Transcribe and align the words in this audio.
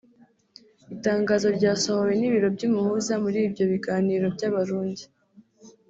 Itangazo 0.95 1.47
ryasohowe 1.57 2.13
n’ibiro 2.17 2.47
by’umuhuza 2.55 3.13
muri 3.23 3.39
ibyo 3.47 3.63
biganiro 3.71 4.25
by’Abarundi 4.35 5.03